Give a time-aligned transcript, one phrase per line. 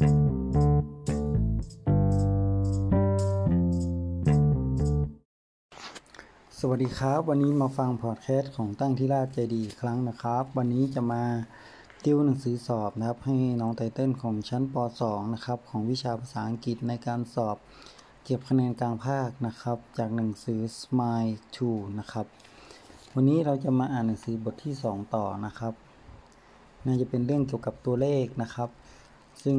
[0.00, 0.06] สวั
[6.76, 11.24] สดีครับ วันนี้มาฟังพอดแคสต์ของตั้งที่ราชใจดีอีกครั้งนะครับ วันนี้จะมา
[12.04, 14.74] ติวหนังสือสอบนะครับ ให้น้องไตเติ้ลของชั้นป
[15.04, 17.56] .2 นะครับ ของวิชาภาษาอังกฤษในการสอบ
[18.24, 21.32] เก็บคะแนนกลางภาคนะครับ จากหนังสือ Smile
[21.66, 22.26] 2 นะครับ
[23.14, 25.74] วันนี้เราจะมาอ่านหนังสือบทที่ 2 ต่อนะครับ
[26.86, 28.70] น่าจะเป็นเรื่องเกี่ยวกับตัวเลขนะครับ
[29.44, 29.58] ซึ่ง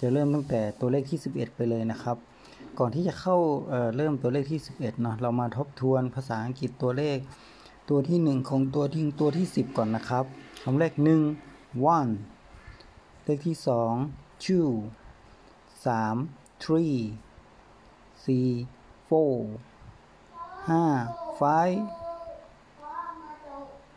[0.00, 2.16] จะเริ่มตั้งแต่ตัวเลขที่ 11 ไปเลยนะครับ
[2.78, 3.36] ก่อนที่จะเข้า
[3.68, 7.18] เเริ่มตัวเลขที่ 11เนาะเรามาทบทวนภาษาอังกฤษตัวเลข
[7.90, 10.24] ตัวที่ 1 ของตัวที่ตัวที่ 10 ก่อนนะครับ
[10.62, 10.92] คำเลข
[11.42, 12.12] 1 one
[13.24, 13.56] เลขที่
[14.00, 14.70] 2 two
[15.84, 16.98] 3 three
[18.24, 19.36] 4 four
[20.68, 21.80] 5 five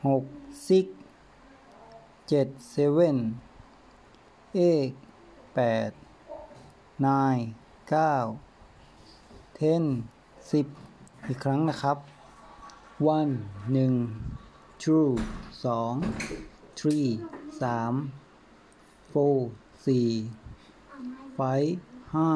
[0.05, 0.85] 6 six
[2.29, 3.15] 7 seven
[4.55, 4.95] eight
[5.55, 5.93] 8
[6.99, 7.53] nine
[7.85, 8.39] 9
[9.59, 9.83] ten
[10.51, 10.65] สิบ
[11.27, 11.97] อีกครั้งนะครับ
[13.17, 13.33] one
[13.73, 13.93] หนึ่ง
[14.83, 15.07] two
[15.65, 15.93] สอง
[16.79, 17.07] three
[17.61, 17.93] สาม
[19.11, 19.37] four
[19.85, 20.07] สี่
[21.37, 21.71] five
[22.15, 22.31] ห้า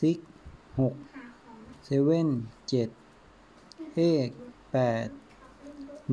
[0.00, 0.18] six
[0.78, 0.94] หก
[1.88, 2.28] seven
[2.68, 2.88] เจ็ด
[3.98, 4.30] eight
[4.72, 5.06] แปด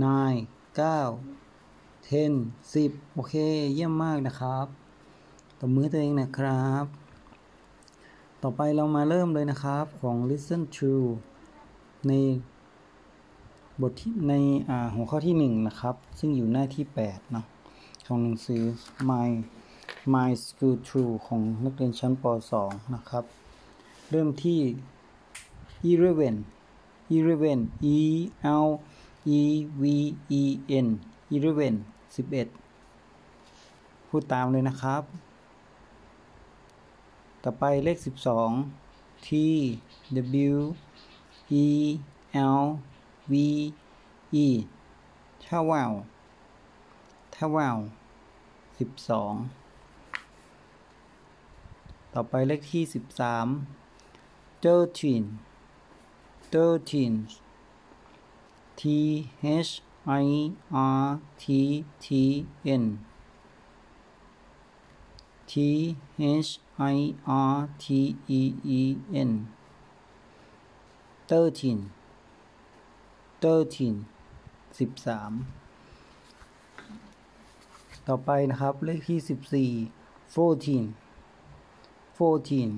[0.04, 0.42] nine
[0.76, 1.00] เก้า
[2.08, 2.32] ten
[2.73, 3.34] สิบโอเค
[3.73, 4.66] เยี่ยมมากนะครับ
[5.59, 6.86] ตบมือตัวเองนะครับ
[8.42, 10.94] ต่อไปเรามาเริ่มเลยนะครับของ listen to
[12.08, 12.14] ใน
[13.81, 14.34] บทที่ใน
[14.96, 17.46] หัวข้อที่ 1 นะครับ ซึ่งอยู่หน้าที่ 8 เนาะ
[18.06, 18.62] ของหนังสือ
[19.09, 19.30] my
[20.14, 22.26] my school true ของนักเรียนชั้นป
[22.59, 23.24] .2 นะครับ
[24.09, 24.59] เริ่มที่
[25.92, 26.36] eleven
[27.16, 27.59] eleven
[27.96, 28.00] e
[28.66, 28.70] l
[29.40, 29.42] e
[29.81, 29.84] v
[31.68, 31.76] e n
[32.16, 35.03] eleven 11พูดตามเลยนะครับ
[37.44, 37.97] ต่อไปเลข
[38.64, 39.30] 12 t
[40.45, 40.47] w
[41.66, 41.67] e
[42.59, 42.61] l
[43.31, 43.34] v
[44.46, 44.47] e
[45.46, 45.91] ถ้าว่าว
[47.34, 47.78] ถ้าว่าว
[49.46, 52.94] 12ต่อไปเลขที่13
[54.63, 55.23] thirteen
[56.53, 57.13] thirteen
[58.79, 58.81] t
[59.68, 59.72] h
[60.06, 60.25] i
[61.02, 61.46] r t
[62.06, 62.08] t
[62.81, 62.84] n
[65.52, 65.53] T
[66.19, 66.97] H I
[67.28, 68.41] R T E
[68.80, 68.81] E
[69.30, 69.31] N
[71.30, 71.80] thirteen
[73.41, 73.96] thirteen
[74.80, 75.31] สิบสาม
[78.08, 79.72] ต่อไปนะครับ เลขที่สิบสี่
[80.34, 80.84] fourteen
[82.18, 82.70] fourteen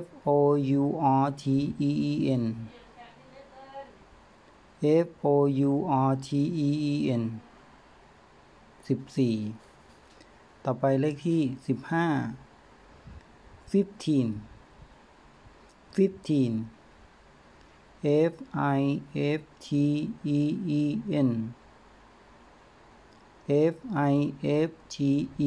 [0.00, 0.38] F O
[0.80, 0.82] U
[1.22, 1.44] R T
[1.88, 2.12] E E
[2.42, 2.44] N
[5.06, 5.34] F O
[5.68, 5.72] U
[6.08, 6.28] R T
[6.66, 7.24] E E N
[8.88, 9.36] สิบสี่
[10.64, 12.06] ต่อไปเลขที่สิบห้า
[13.70, 14.28] fifteen
[15.96, 16.52] fifteen
[18.32, 18.34] F
[18.78, 18.80] I
[19.38, 19.68] F T
[20.38, 20.40] E
[20.80, 20.82] E
[21.28, 21.30] N
[23.72, 23.76] F
[24.12, 24.14] I
[24.68, 24.96] F T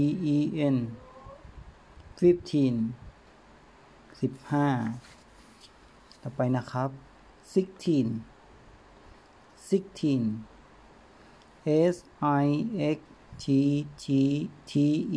[0.01, 0.05] E
[0.35, 0.37] E
[0.75, 0.77] N
[2.19, 2.75] fifteen
[4.21, 4.67] สิบห้า
[6.21, 6.89] ต่อไปนะครับ
[7.53, 8.07] sixteen
[9.71, 10.23] sixteen
[11.93, 11.95] S
[12.43, 12.47] I
[12.97, 12.99] X
[13.43, 13.45] T
[14.03, 14.05] T
[14.69, 14.71] T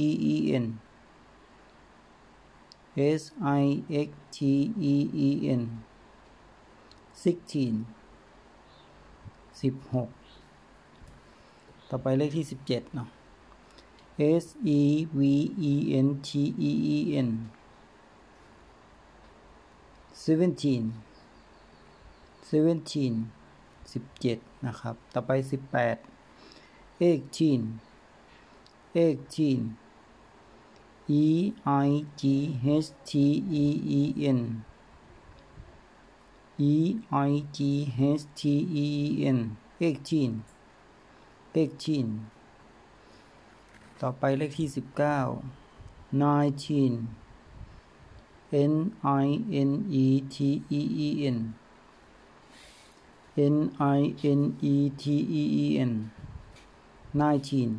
[0.06, 0.66] E E N
[3.20, 3.22] S
[3.62, 3.64] I
[4.06, 4.38] X T
[4.92, 4.94] E
[5.26, 5.28] E
[5.60, 5.62] N
[7.24, 7.74] sixteen
[9.62, 10.08] สิบหก
[11.90, 13.08] ต่อไปเลขที่สิบเจ็ดเนาะ
[14.44, 14.46] S
[14.78, 14.80] E
[15.18, 15.20] V
[15.70, 15.72] E
[16.06, 16.30] N T
[16.68, 17.30] E E N
[20.24, 20.84] seventeen
[22.50, 23.14] seventeen
[23.94, 25.96] สิบเจ็ดนะครับ ต่อไปสิบแปด
[27.08, 27.60] eighteen
[28.96, 29.60] eighteen
[31.08, 31.88] E I
[32.20, 32.22] G
[32.64, 33.10] H T
[33.64, 33.66] E
[34.00, 34.02] E
[34.38, 34.40] N
[36.58, 37.58] E I G
[37.98, 38.42] H T
[38.84, 39.38] E E N
[39.80, 40.32] eighteen
[41.54, 42.08] eighteen
[44.00, 45.18] ต่อไปเลขที่สิบเก้า
[46.22, 46.94] nineteen
[48.72, 48.74] N
[49.24, 49.26] I
[49.68, 49.70] N
[50.04, 50.36] E T
[50.78, 51.38] E E N
[53.54, 53.56] N
[53.98, 54.00] I
[54.38, 54.40] N
[54.72, 55.02] E T
[55.40, 55.92] E E N
[57.20, 57.70] nineteen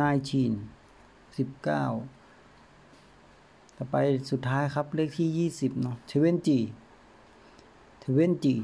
[0.00, 0.52] nineteen
[1.36, 1.84] สิบเก้า
[3.76, 3.96] ต่อไป
[4.30, 6.60] สุดท้ายครับเลขที่ยี่สิบเนาะ twenty
[8.04, 8.56] twenty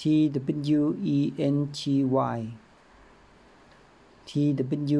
[0.00, 0.02] T
[0.78, 0.82] W
[1.16, 1.18] E
[1.54, 1.80] N T
[2.36, 2.40] Y
[4.28, 4.30] T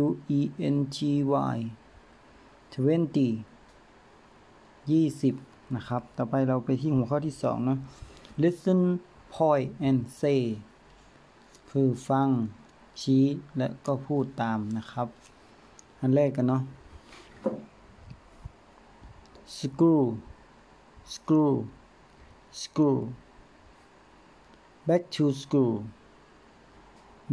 [0.01, 0.05] W
[0.39, 0.41] E
[0.75, 0.99] N T
[1.56, 1.59] Y
[2.75, 3.29] twenty
[4.91, 5.35] ยี่สิบ
[5.75, 7.79] นะครับ ต่อไปเราไปที่หัวข้อที่สองเนาะ
[8.43, 8.81] listen
[9.35, 10.43] point and say
[11.71, 12.29] คือฟัง
[13.01, 13.25] ชี้
[13.57, 15.09] และก็พูดตามนะครับ
[16.01, 16.63] อันแรกกันเนาะ
[19.57, 20.03] screw
[21.15, 21.55] screw
[22.61, 22.99] screw
[24.89, 25.75] back to school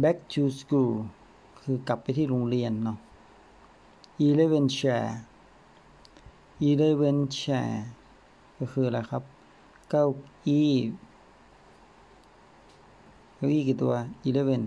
[0.02, 0.92] back to school
[1.60, 2.98] คือกลับไปที่โรงเรียนเนาะ
[4.26, 5.06] eleven chair
[6.68, 7.70] eleven chair
[8.58, 9.22] ก็คืออะไรครับ
[9.90, 10.04] เก้า
[10.46, 10.70] อี้
[13.36, 13.94] เก้าอี้กี่ตัว
[14.28, 14.62] eleven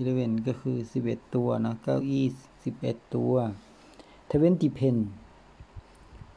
[0.00, 2.24] eleven ก็คือสิบเอ็ดตัวเนาะเก้าอี้
[2.64, 3.34] สิบเอ็ดตัว
[4.30, 4.96] twenty pen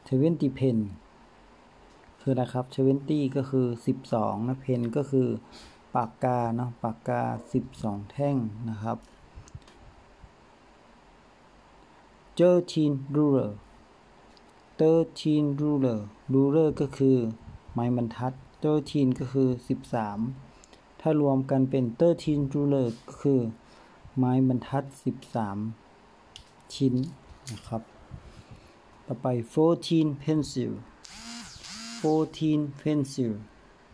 [0.08, 0.78] twenty pen
[2.20, 5.28] คือนะครับ twenty ก็คือสิบสองนะ pen ก็คือ
[5.94, 7.22] ปากกาเนาะปากกา
[7.52, 8.36] สิบสองแท่ง
[8.70, 8.98] นะครับ
[12.38, 13.50] thirteen ruler
[14.80, 16.00] thirteen ruler
[16.32, 17.16] ruler ก็คือ
[17.72, 18.32] ไม้บรรทัด
[18.62, 20.18] thirteen ก็คือสิบสาม
[21.00, 23.40] ถ้ารวมกันเป็น thirteen ruler ก็คือ
[24.16, 25.58] ไม้บรรทัดสิบสาม
[26.74, 26.94] ชิ้น
[27.52, 27.82] นะครับ
[29.06, 30.72] ต่อไป fourteen pencil
[32.00, 33.32] fourteen pencil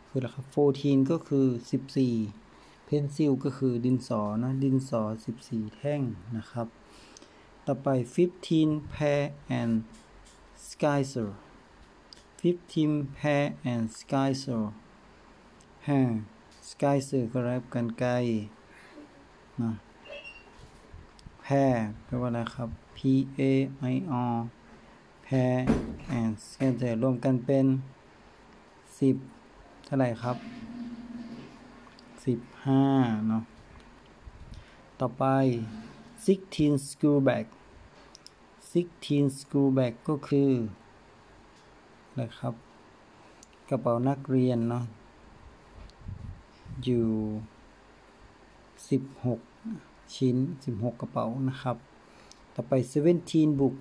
[0.08, 2.14] คืออะไรครับ fourteen ก็คือสิบสี่
[2.88, 6.00] pencil ก็คือดินสอนะ ดินสอสิบสี่แท่ง
[6.36, 6.66] นะครับ
[7.66, 9.22] ต่อไป fifteen pair
[9.58, 9.72] and
[10.68, 11.30] skyser
[12.40, 14.64] fifteen pair and skyser
[16.64, 18.12] ห้า skyser ก็รับกันไกล
[19.62, 19.70] นะ
[21.46, 21.74] pair
[22.04, 22.98] แปลว่าอะไรครับ p
[23.50, 23.52] a
[23.92, 23.94] i
[24.34, 24.38] r
[25.26, 25.56] pair
[26.18, 27.66] and scatter รวมกันเป็น
[28.98, 29.16] สิบ
[29.84, 30.36] เท่าไหร่ครับ
[32.24, 32.84] สิบห้า
[33.28, 33.42] เนาะ
[35.00, 35.24] ต่อไป
[36.24, 37.46] sixteen school bag
[38.72, 40.50] sixteen school bag ก็คือ
[42.08, 42.54] อะไรครับ
[43.68, 44.84] กระเป๋านักเรียนเนาะ
[46.82, 47.06] อยู่
[48.90, 49.40] สิบหก
[50.14, 51.76] ชิ้นสิบหกกระเป๋านะครับ
[52.54, 53.74] ต่อไป seventeen book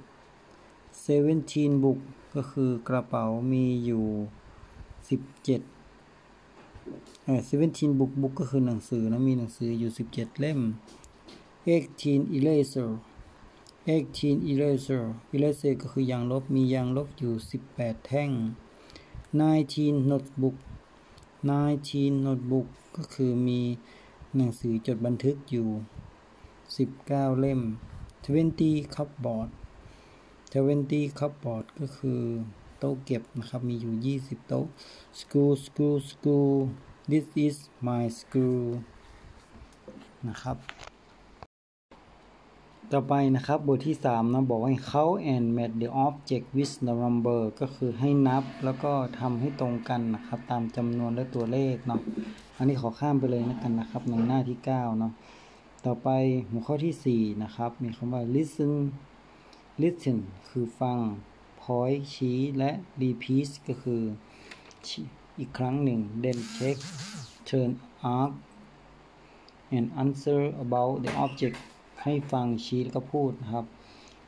[1.06, 2.00] seventeen book
[2.36, 4.06] ก็คือกระเป๋ามีอยู่
[5.10, 5.62] สิบเจ็ด
[7.24, 10.60] เออ seventeen book book ก็คือหนังสือนะมีหนังสืออยู่สิบเจ็ดเล่ม
[11.74, 12.90] eighteen eraser
[13.94, 15.04] eighteen eraser
[15.36, 18.30] eraser ก็คือยางลบมียางลบอยู่สิบแปดแท่ง
[19.42, 20.56] nineteen notebook
[21.52, 22.68] 19 notebook
[22.98, 23.62] ก็คือมี
[24.36, 25.70] หนังสือจดบันทึกอยู่
[26.74, 27.62] 19 เล่ม
[28.26, 29.50] 20 cupboard
[30.54, 32.22] 20 cupboard ก็คือ
[32.78, 33.94] โต๊ะเก็บนะครับ มีอยู่
[34.24, 34.68] 20 โต๊ะ
[35.20, 36.54] school school school
[37.12, 37.58] this is
[37.88, 38.64] my school
[40.28, 40.58] นะครับ
[42.94, 52.02] ต่อไปนะครับบทที่3นะบอกว่า count and match the object with the number ก็คือให้นับแล้วก็ทำให้ตรงกันนะครับ ตามจำนวนและตัวเลขเนาะ
[52.58, 55.14] อันนี้ขอข้ามไปเลยนะกันนะครับในหน้าที่9เนาะ
[55.86, 56.10] ต่อไป
[56.52, 58.74] หัวข้อที่ 4 นะครับ มีคำว่า listen
[59.82, 60.18] listen
[60.50, 60.98] คือฟัง
[61.62, 64.02] point ชี้และ repeat ก็คือ
[65.40, 66.78] อีกครั้งหนึ่ง then check
[67.48, 67.70] turn
[68.16, 68.34] ask
[69.76, 71.58] and answer about the object
[72.04, 73.66] ให้ฟังชี้แล้วก็พูดนะครับ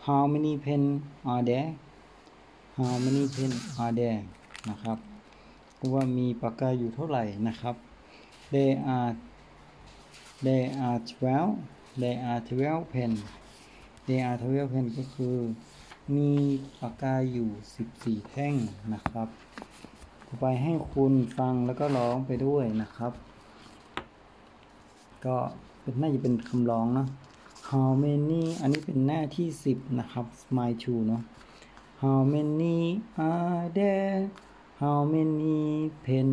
[0.06, 0.84] how many pen
[1.32, 1.70] are there
[2.78, 3.52] how many pen
[3.84, 4.20] are there
[4.70, 4.98] นะครับ
[5.94, 7.76] ว่ามีปากกาอยู่เท่าไหร่นะครับ
[8.54, 9.12] there are
[10.46, 11.00] there are
[11.50, 13.12] 12 there are 12 pen
[14.08, 15.38] there are 12 pen ก็คือ
[16.16, 16.30] มี
[16.82, 18.54] ปากกาอยู่ 14 แท่ง
[18.94, 19.28] นะครับ
[20.28, 23.14] ต่อไปให้คุณฟังแล้วก็ร้องไปด้วยนะครับ
[25.26, 25.36] ก็
[26.02, 27.08] น่าจะเป็นคำร้องเนาะ
[27.70, 31.22] how many อันนี้เป็นหน้าที่ 10 นะครับ smile to เนาะ
[32.02, 32.78] how many
[33.30, 34.20] are there
[34.82, 35.58] how many
[36.06, 36.30] pen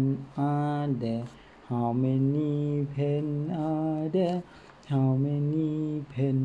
[0.50, 1.24] are there
[1.70, 2.52] how many
[2.94, 3.26] pen
[3.68, 4.38] are there
[4.92, 5.70] how many
[6.12, 6.38] pen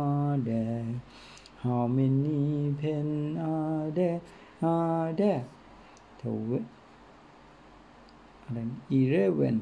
[0.00, 0.86] are there
[1.64, 2.40] how many
[2.80, 3.08] pen
[3.52, 4.18] are there
[4.74, 5.42] are there
[6.18, 6.50] เทว
[8.44, 8.58] อะไร
[8.98, 9.56] eleven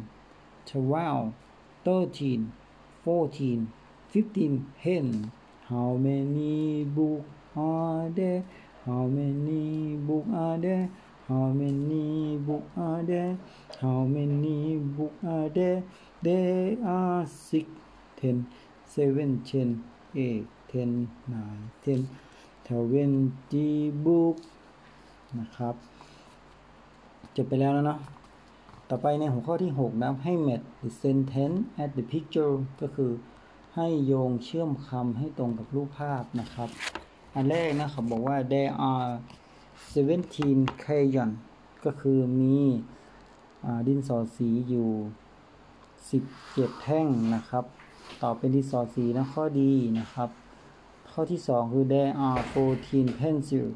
[0.70, 1.26] twelve
[1.86, 2.40] thirteen
[3.04, 3.60] fourteen
[4.12, 5.06] fifteen pen
[5.70, 7.22] how many book
[7.56, 8.42] are there
[8.86, 10.86] how many book are there
[11.28, 13.32] how many book are there
[13.82, 14.58] how many
[14.96, 15.80] book are there
[16.26, 17.66] there are six
[18.20, 18.36] ten
[18.94, 19.68] seven ten
[20.24, 20.90] eight ten
[21.32, 22.00] nine ten
[22.68, 23.70] twenty
[24.06, 24.36] book
[25.38, 25.74] นะครับ
[27.36, 27.98] จบไปแล้วแล้วเนาะ
[28.88, 33.10] ต่อไปในหัวข้อที่ 6นะให้ match the sentence at the picture ก็คือ
[33.74, 36.68] ให้โยงเชื่อมคำให้ตรงกับรูปภาพนะครับ
[37.34, 39.10] อันแรกนะเขาบอกว่า there are
[39.94, 41.30] 17 crayon
[41.84, 42.58] ก็คือมี
[43.86, 44.90] ดินสอสีอยู่
[46.10, 47.64] 17 แท่งนะครับ
[48.22, 50.28] ต่อเป็นดินสอสีนะข้อดีนะครับ
[51.10, 52.40] ข้อที่สองคือ there are
[52.80, 53.66] 14 pencil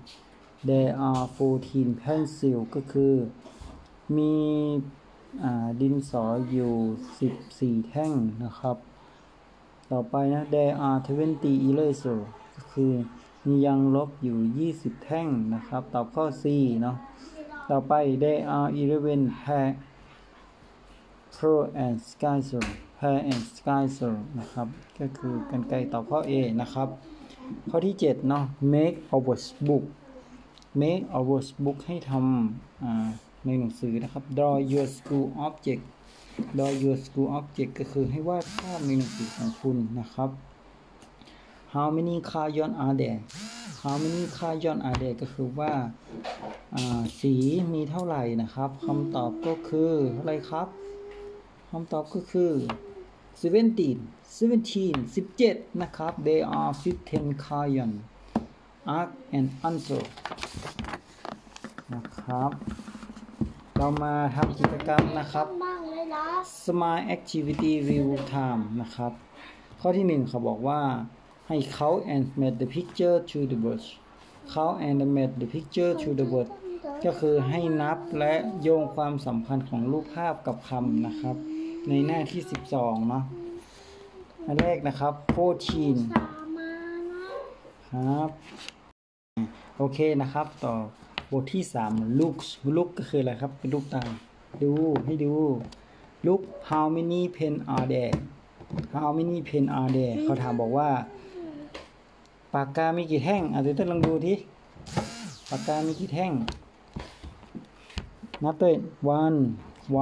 [0.68, 1.24] there are
[1.64, 3.14] 14 pencil ก็คือ
[4.16, 4.34] มี
[5.42, 8.12] อ่าดินสออยู่ 14 แท่ง
[8.44, 8.76] นะครับ
[9.92, 10.98] ต่อไปนะ there are
[11.32, 12.18] 20 eraser
[12.56, 12.92] ก็คือ
[13.46, 16.44] มียางลบอยู่ 20 แท่งนะครับ ตอบข้อ C
[16.82, 16.96] เนาะ
[17.70, 18.68] ต่อไป there are
[19.02, 19.68] 11 pair
[21.34, 22.64] pearl and scissor
[22.98, 26.88] pear and scissor นะครับ ก็คือกันไกรตอบข้อ A นะครับ
[27.70, 29.84] ข้อที่ 7 เนาะ make a workbook
[30.82, 35.82] make a workbook ให้ทำในหนังสือนะครับ draw your school object
[36.58, 40.30] d r a your school object ก็คือให้วาดภาพในหนังสือของคุณนะครับ
[41.74, 43.20] how many crayon are there
[43.82, 47.34] how many crayon are there ก็คือว่าาสี
[47.72, 50.68] มีเท่าไหร่นะครับคำตอบก็คืออะไรครับ
[51.70, 52.52] คำตอบก็คือ
[53.42, 56.72] 17 17 17นะครับ there are
[57.08, 57.92] 15 crayon
[58.98, 60.04] arc and answer
[61.94, 62.50] นะครับ
[63.84, 66.24] เรามาทำกิจกรรมนะครับบ้างเลยนะ
[66.64, 69.12] Smart Activity Review Time นะครับ
[69.80, 70.80] ข้อที่หนึ่งเขาบอกว่า
[71.48, 73.82] ให้ count and match the picture to the word
[74.52, 76.48] count and match the picture to the word
[77.04, 81.36] ก็คือให้นับและโยงความสัมพันธ์ของรูปภาพกับคำนะครับ
[81.88, 82.40] ในหน้าที่
[82.74, 83.24] 12 เนาะ
[84.46, 85.36] อันแรกนะครับ 14
[86.14, 86.26] สา
[86.58, 86.70] มา
[87.08, 88.28] นะครับ
[89.76, 90.74] โอเคนะครับต่อ
[91.32, 92.36] บทที่3 look
[92.76, 94.02] look ก็คืออะไรครับ เป็นลูกตา
[94.62, 94.72] ดู
[95.04, 95.32] ให้ดู
[96.26, 98.14] look how many pen are there
[99.02, 100.90] how many pen are there เขาถามบอกว่า
[102.54, 104.34] ปากกามีกี่แท่งอะเดี๋ยวต้นลองดูที
[105.50, 106.32] ปากกามีกี่แท่ง
[108.44, 108.74] นับเลย
[109.22, 109.38] one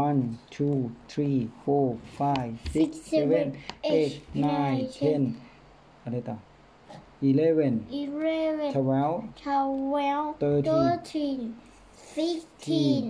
[0.05, 0.21] one
[0.55, 0.77] two
[1.13, 1.89] three four
[2.19, 3.47] five six seven
[3.97, 4.13] eight
[4.47, 5.23] nine ten
[6.05, 6.37] อะไรต่อ
[7.31, 11.39] eleven eleven twelve ทาวเวล Thirteen
[12.13, 13.05] ฟิฟทีน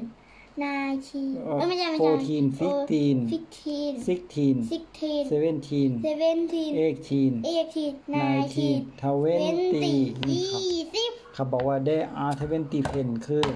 [0.63, 9.95] นายทีนเอ่อไม่ใช่ไม่ใช่ fourteen fifteen ฟิฟทีน sixteen ซิกทีน seventeen เซเวนทีน eighteen เอทีนนายที nineteen น twenty
[10.29, 13.47] นี่ยี่ครับสิบเขาบอกว่า there are twenty pen คือ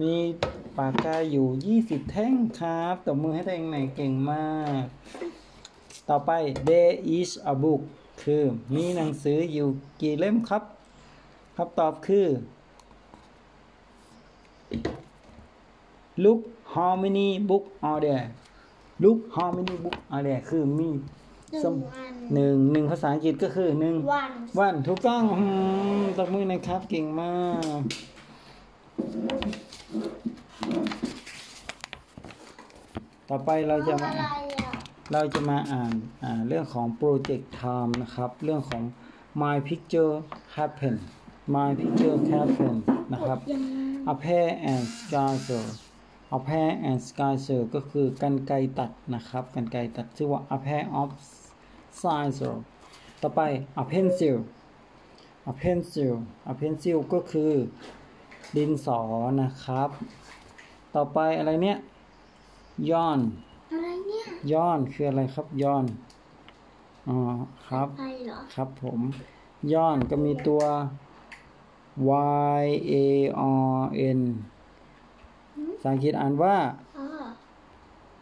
[0.00, 0.14] มี
[0.78, 4.82] ปากกาอยู่ 20 แท่งครับตบมือให้ตัวเองหน่อยเก่งมาก
[6.08, 6.30] ต่อไป
[6.68, 7.82] there is a book
[8.22, 8.42] คือ
[8.74, 9.68] มีหนังสืออยู่
[10.00, 10.62] กี่เล่มครับ
[11.56, 12.26] คำตอบคือ
[16.24, 16.40] look
[16.74, 18.26] how many book are there
[19.02, 20.88] look how many book are there คือมี
[21.52, 25.44] หนึ่สงมวันหนึ่งหนึ่งภาษาอังกฤษก็คือหนึ่งวันวันถูกต้องอื
[26.00, 27.32] มตบมือหนะครับเก่งมา
[27.78, 27.80] ก
[33.28, 34.22] ต่อไปเราจะมาอะไร
[34.58, 34.65] อะ
[35.12, 38.82] เราจะมาอ่านาเรื่องของ Project Time นะครับ เรื่องของ
[39.42, 40.14] My Picture
[40.56, 40.96] Happen
[41.54, 42.74] My Picture Happen
[43.12, 43.38] นะครับ
[44.12, 45.66] A pair and scissor
[46.36, 51.10] A pair and scissor ก็คือกันไกตัดนะครับ กันไกตัดชื่อว่า A pair of
[52.00, 52.54] scissor
[53.22, 53.40] ต่อไป
[53.82, 54.36] A pencil
[55.50, 56.14] A pencil
[56.50, 57.52] A pencil ก็คือ
[58.56, 59.00] ดินสอ
[59.42, 59.90] นะครับ
[60.94, 61.78] ต่อไปอะไรเนี่ย
[62.90, 63.20] ย้อน
[64.36, 65.84] ยย้อนคืออะไรครับย้อน
[67.08, 67.16] อ๋อ
[67.68, 69.00] ครับอะไรเหรอครับผม
[69.72, 70.62] ย้อนก็มีตัว
[72.10, 72.12] y
[72.92, 72.94] a
[73.80, 73.86] r
[74.18, 74.20] n
[75.80, 76.56] ภาษาอังกฤษอ่านว่า
[76.98, 77.06] อ๋อ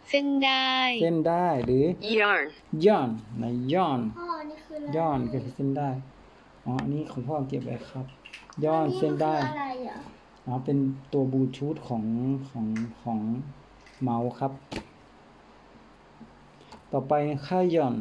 [0.08, 1.84] เส้นได้เส้นได้หรือ
[2.18, 2.42] yarn
[2.86, 3.08] ย้อน
[3.42, 5.90] นะย้อนพ่อนี่คืออะไรย้อนก็คือเส้นได้
[6.64, 8.06] อ๋ออันนี้ของพ่อเก็บไว้ครับ
[8.64, 9.96] ย้อนเส้นได้อัคืออะไรอะ
[10.46, 10.78] อ๋อเป็น
[11.12, 12.04] ตัวบลูทูธของ
[12.48, 12.66] ของ
[13.02, 13.18] ของ
[14.02, 14.52] เมาส์ครับ
[16.96, 17.14] ต่อไป
[17.48, 17.94] ค่าย่อน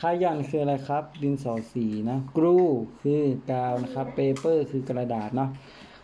[0.00, 2.56] ค่าย่อนคืออะไรครับ ดินสอสีนะกรู
[3.02, 5.50] คือกาวนะครับเปเปอร์คือกระดาษเนาะ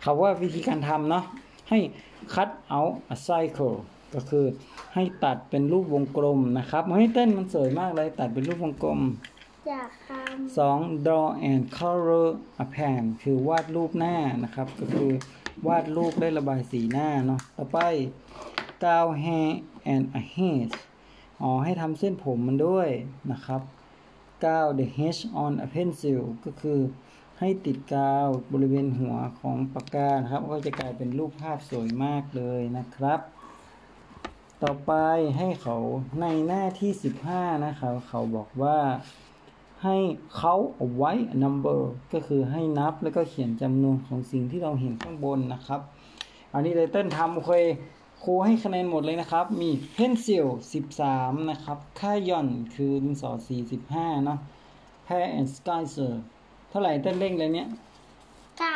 [0.03, 1.23] คำว่าวิธีการทำเนาะ
[1.69, 1.79] ให้
[2.33, 3.75] cut out a cycle
[4.13, 4.45] ก็คือ
[4.93, 8.99] ให้ตัดเป็นรูปวงกลมนะครับเฮ้ยเต้นมันสวยมากเลยตัดเป็นรูปวงกลม
[9.69, 10.11] อยากท
[10.57, 12.27] สอง draw and color
[12.63, 15.11] a pan คือวาดรูปหน้านะครับ ก็คือ
[15.67, 17.79] วาดรูปได้ระบายสีหน้าเนาะต่อไป
[18.83, 19.49] กาว hair
[19.93, 20.69] and a head
[21.41, 22.89] อ๋อให้ทำเส้นผมมันด้วย
[23.31, 23.61] นะครับ
[24.45, 24.87] กาว the
[25.17, 26.79] h on a pencil ก็คือ
[27.39, 33.19] ให้ติดกาวบริเวณหัวของปากกานะครับ ก็จะกลายเป็นรูปภาพสวยมากเลยนะครับ
[34.63, 34.93] ต่อไป
[35.37, 35.77] ให้เขา
[36.21, 36.91] ในหน้าที่
[37.27, 38.77] 15 นะครับ เขาบอกว่า
[39.83, 39.97] ให้
[40.37, 41.11] เขาเอาไว้
[41.43, 41.81] number
[42.13, 45.81] ก็คือให้นับแล้วก็เขียนจำนวนของสิ่งที่เราเห็นข้างบนนะครับ
[46.53, 47.51] อันนี้ไตเติ้ลทำโอเค
[48.23, 50.45] ครูให้คะแนนหมดเลยนะครับ มี pencil
[50.99, 53.31] 13 นะครับ ค่ายอนคือดินสอ
[53.79, 54.39] 45 เนาะ
[55.07, 56.13] pair and scissor
[56.71, 57.67] ท่าไหร่เต้นเร่งเลยเนี้ย
[58.59, 58.75] เก้า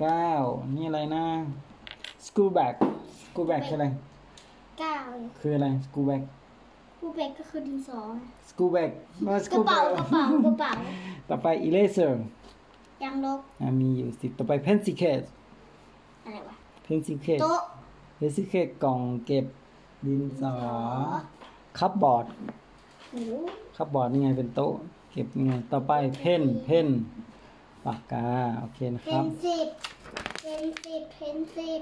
[0.00, 0.30] เก้า
[0.74, 1.24] นี่อะไรนะ
[2.26, 2.74] school bag
[3.26, 3.86] school bag คืออะไร
[4.80, 4.96] เก้า
[5.38, 6.22] คืออะไร school bag
[6.98, 8.00] ผู้เป็กก็คือดินสอ
[8.48, 8.90] school bag
[9.22, 10.72] ไม่กระ school เป๋า bag กระเป๋ากระเป๋า
[11.28, 12.12] ต่อไป eraser
[13.02, 15.26] ยางลบอะมีอยู่สิบต่อไป pencil case
[16.24, 16.54] อะไรวะ
[16.86, 17.60] pencil case โต๊ะ
[18.20, 19.46] pencil case กล่องเก็บ
[20.06, 20.54] ดินสอ
[21.78, 22.26] cupboard
[23.12, 23.22] หู
[23.76, 24.74] cupboard นี่ไงเป็นโต๊ะ
[25.12, 26.88] เก็บนี่ไงต่อไป pen pen
[27.84, 28.28] ปากกา
[28.60, 31.80] โอเคนะครับ pencil pencil pencil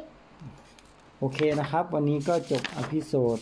[1.19, 3.39] โอเคนะครับ วันนี้ก็จบ episode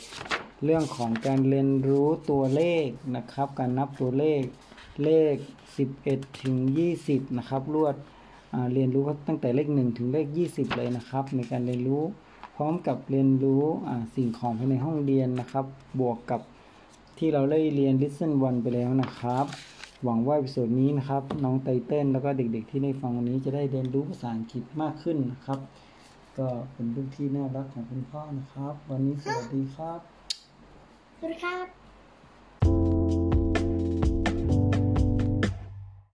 [0.65, 2.87] เรื่องของการเรียนรู้ตัวเลข
[3.17, 4.43] นะครับ การนับตัวเลข
[5.05, 5.35] เลข
[5.87, 6.57] 11 ถึง
[6.97, 7.95] 20 นะครับรวด
[8.53, 12.05] อ่าเรียนรู้ตั้งแต่เลข 1 ถึงเลข 20 เลยนะครับ ในการเรียนรู้
[12.57, 13.65] พร้อมกับเรียนรู้
[14.15, 15.65] สิ่งของภายในห้องเรียนนะครับ
[16.01, 16.41] บวกกับ
[17.19, 19.47] ที่เราได้เรียน Listen 1ไปแล้วนะครับ
[20.05, 25.59] หวังว่า episode นี้นะครับ น้องไตเติ้ลแล้วก็เด็กๆ ที่ได้ฟังวันนี้จะได้เรียนรู้ภาษาอังกฤษมากขึ้นนะครับ
[26.39, 30.01] ก็เป็นเรื่องที่น่ารักของคุณพ่อนะครับ วันนี้สวัสดีครับ
[31.19, 31.86] สวัสดีครับ